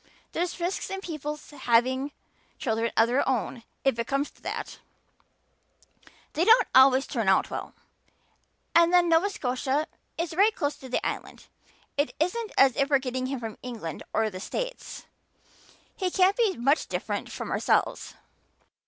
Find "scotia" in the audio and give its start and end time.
9.29-9.85